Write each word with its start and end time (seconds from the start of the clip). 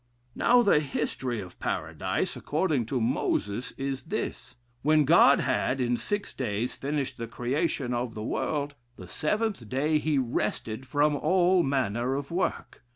Now, 0.33 0.63
the 0.63 0.79
history 0.79 1.39
of 1.41 1.59
Paradise, 1.59 2.35
according 2.35 2.87
to 2.87 2.99
Moses, 2.99 3.71
is 3.73 4.01
this: 4.01 4.55
When 4.81 5.05
God 5.05 5.41
had, 5.41 5.79
in 5.79 5.95
six 5.95 6.33
days, 6.33 6.73
finished 6.73 7.19
the 7.19 7.27
creation 7.27 7.93
of 7.93 8.15
the 8.15 8.23
world, 8.23 8.73
the 8.95 9.07
seventh 9.07 9.69
day 9.69 9.99
he 9.99 10.17
rested 10.17 10.87
from 10.87 11.15
all 11.15 11.61
manner 11.61 12.15
of 12.15 12.31
work. 12.31 12.81